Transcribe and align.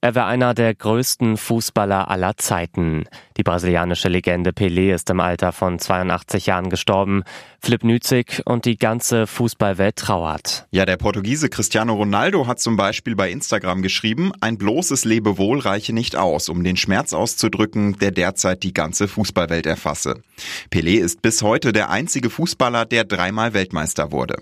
Er 0.00 0.14
war 0.14 0.26
einer 0.26 0.54
der 0.54 0.74
größten 0.74 1.36
Fußballer 1.36 2.10
aller 2.10 2.36
Zeiten. 2.36 3.04
Die 3.36 3.42
brasilianische 3.42 4.08
Legende 4.08 4.50
Pelé 4.50 4.94
ist 4.94 5.10
im 5.10 5.20
Alter 5.20 5.52
von 5.52 5.78
82 5.78 6.46
Jahren 6.46 6.70
gestorben. 6.70 7.22
Flip 7.60 7.82
Nützig 7.82 8.42
und 8.44 8.64
die 8.64 8.76
ganze 8.76 9.26
Fußballwelt 9.26 9.96
trauert. 9.96 10.66
Ja, 10.70 10.86
der 10.86 10.96
Portugiese 10.96 11.48
Cristiano 11.48 11.94
Ronaldo 11.94 12.46
hat 12.46 12.60
zum 12.60 12.76
Beispiel 12.76 13.16
bei 13.16 13.30
Instagram 13.30 13.82
geschrieben, 13.82 14.32
ein 14.40 14.58
bloßes 14.58 15.04
Lebewohl 15.04 15.58
reiche 15.58 15.92
nicht 15.92 16.16
aus, 16.16 16.48
um 16.48 16.62
den 16.62 16.76
Schmerz 16.76 17.12
auszudrücken, 17.12 17.98
der 17.98 18.10
derzeit 18.10 18.62
die 18.62 18.74
ganze 18.74 19.08
Fußballwelt 19.08 19.66
erfasse. 19.66 20.22
Pelé 20.70 20.98
ist 20.98 21.22
bis 21.22 21.42
heute 21.42 21.72
der 21.72 21.90
einzige 21.90 22.30
Fußballer, 22.30 22.84
der 22.84 23.04
dreimal 23.04 23.54
Weltmeister 23.54 24.12
wurde. 24.12 24.36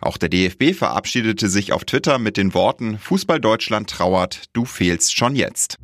Auch 0.00 0.16
der 0.16 0.28
DFB 0.28 0.74
verabschiedete 0.74 1.48
sich 1.48 1.72
auf 1.72 1.84
Twitter 1.84 2.18
mit 2.18 2.36
den 2.36 2.54
Worten 2.54 2.98
Fußball 2.98 3.40
Deutschland 3.40 3.88
trauert, 3.90 4.44
du 4.52 4.64
fehlst 4.64 5.16
schon 5.16 5.36
jetzt. 5.36 5.78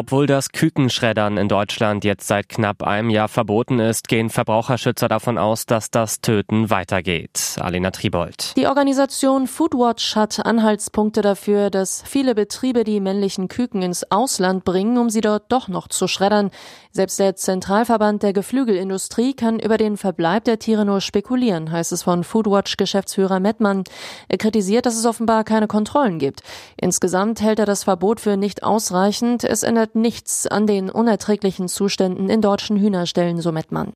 Obwohl 0.00 0.26
das 0.26 0.52
Kükenschreddern 0.52 1.36
in 1.36 1.48
Deutschland 1.48 2.04
jetzt 2.04 2.26
seit 2.26 2.48
knapp 2.48 2.82
einem 2.82 3.10
Jahr 3.10 3.28
verboten 3.28 3.80
ist, 3.80 4.08
gehen 4.08 4.30
Verbraucherschützer 4.30 5.08
davon 5.08 5.36
aus, 5.36 5.66
dass 5.66 5.90
das 5.90 6.22
Töten 6.22 6.70
weitergeht. 6.70 7.58
Alena 7.60 7.90
Tribold. 7.90 8.56
Die 8.56 8.66
Organisation 8.66 9.46
Foodwatch 9.46 10.16
hat 10.16 10.46
Anhaltspunkte 10.46 11.20
dafür, 11.20 11.68
dass 11.68 12.02
viele 12.06 12.34
Betriebe 12.34 12.84
die 12.84 12.98
männlichen 12.98 13.48
Küken 13.48 13.82
ins 13.82 14.10
Ausland 14.10 14.64
bringen, 14.64 14.96
um 14.96 15.10
sie 15.10 15.20
dort 15.20 15.52
doch 15.52 15.68
noch 15.68 15.86
zu 15.86 16.08
schreddern. 16.08 16.50
Selbst 16.92 17.20
der 17.20 17.36
Zentralverband 17.36 18.22
der 18.22 18.32
Geflügelindustrie 18.32 19.34
kann 19.34 19.58
über 19.58 19.76
den 19.76 19.98
Verbleib 19.98 20.44
der 20.44 20.58
Tiere 20.58 20.86
nur 20.86 21.02
spekulieren, 21.02 21.70
heißt 21.70 21.92
es 21.92 22.04
von 22.04 22.24
Foodwatch-Geschäftsführer 22.24 23.38
Mettmann. 23.38 23.84
Er 24.28 24.38
kritisiert, 24.38 24.86
dass 24.86 24.96
es 24.96 25.04
offenbar 25.04 25.44
keine 25.44 25.66
Kontrollen 25.66 26.18
gibt. 26.18 26.42
Insgesamt 26.80 27.42
hält 27.42 27.58
er 27.58 27.66
das 27.66 27.84
Verbot 27.84 28.18
für 28.18 28.38
nicht 28.38 28.64
ausreichend. 28.64 29.44
Es 29.44 29.62
ändert 29.62 29.89
ändert 29.90 29.94
nichts 29.94 30.46
an 30.46 30.66
den 30.66 30.90
unerträglichen 30.90 31.68
Zuständen 31.68 32.28
in 32.28 32.40
deutschen 32.40 32.76
Hühnerstellen, 32.78 33.40
so 33.40 33.52
Mettmann. 33.52 33.92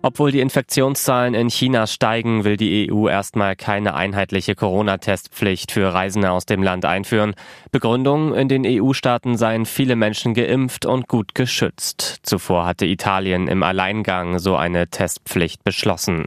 Obwohl 0.00 0.30
die 0.30 0.40
Infektionszahlen 0.40 1.34
in 1.34 1.50
China 1.50 1.88
steigen, 1.88 2.44
will 2.44 2.56
die 2.56 2.88
EU 2.90 3.08
erstmal 3.08 3.56
keine 3.56 3.94
einheitliche 3.94 4.54
Corona-Testpflicht 4.54 5.72
für 5.72 5.92
Reisende 5.92 6.30
aus 6.30 6.46
dem 6.46 6.62
Land 6.62 6.84
einführen. 6.84 7.34
Begründung, 7.72 8.32
in 8.32 8.48
den 8.48 8.64
EU-Staaten 8.64 9.36
seien 9.36 9.66
viele 9.66 9.96
Menschen 9.96 10.34
geimpft 10.34 10.86
und 10.86 11.08
gut 11.08 11.34
geschützt. 11.34 12.20
Zuvor 12.22 12.64
hatte 12.64 12.86
Italien 12.86 13.48
im 13.48 13.64
Alleingang 13.64 14.38
so 14.38 14.54
eine 14.54 14.86
Testpflicht 14.86 15.64
beschlossen. 15.64 16.26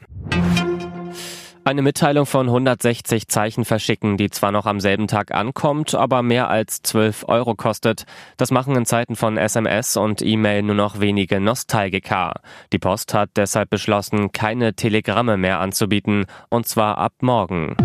Eine 1.63 1.83
Mitteilung 1.83 2.25
von 2.25 2.47
160 2.47 3.27
Zeichen 3.27 3.65
verschicken, 3.65 4.17
die 4.17 4.31
zwar 4.31 4.51
noch 4.51 4.65
am 4.65 4.79
selben 4.79 5.07
Tag 5.07 5.31
ankommt, 5.31 5.93
aber 5.93 6.23
mehr 6.23 6.49
als 6.49 6.81
12 6.81 7.25
Euro 7.27 7.53
kostet. 7.53 8.05
Das 8.37 8.49
machen 8.49 8.75
in 8.75 8.85
Zeiten 8.87 9.15
von 9.15 9.37
SMS 9.37 9.95
und 9.95 10.23
E-Mail 10.23 10.63
nur 10.63 10.73
noch 10.73 10.99
wenige 10.99 11.39
Nostalgiker. 11.39 12.33
Die 12.73 12.79
Post 12.79 13.13
hat 13.13 13.29
deshalb 13.35 13.69
beschlossen, 13.69 14.31
keine 14.31 14.73
Telegramme 14.73 15.37
mehr 15.37 15.59
anzubieten, 15.59 16.25
und 16.49 16.67
zwar 16.67 16.97
ab 16.97 17.13
morgen. 17.21 17.77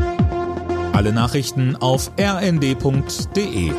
Alle 0.94 1.12
Nachrichten 1.12 1.77
auf 1.77 2.10
rnd.de 2.19 3.72